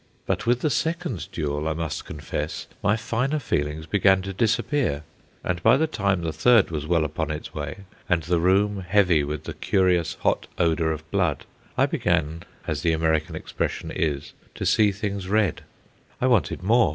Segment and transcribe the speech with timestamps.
[0.25, 5.03] But with the second duel, I must confess, my finer feelings began to disappear;
[5.43, 9.23] and by the time the third was well upon its way, and the room heavy
[9.23, 11.45] with the curious hot odour of blood,
[11.77, 15.61] I began, as the American expression is, to see things red.
[16.19, 16.89] I wanted more.